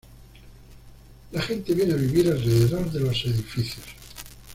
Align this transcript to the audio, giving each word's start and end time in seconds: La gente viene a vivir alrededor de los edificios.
La 1.31 1.43
gente 1.43 1.75
viene 1.75 1.93
a 1.93 1.95
vivir 1.95 2.25
alrededor 2.27 2.89
de 2.91 3.01
los 3.01 3.23
edificios. 3.23 3.85